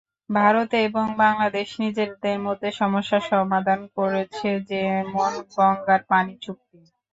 [0.31, 6.79] ভারত এবং বাংলাদেশ নিজেদের মধ্যে সমস্যা সমাধান করেছে, যেমন গঙ্গার পানিচুক্তি।